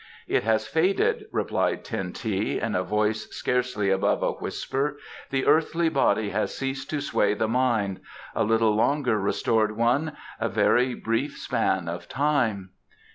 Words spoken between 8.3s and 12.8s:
A little longer, restored one; a very brief span of time."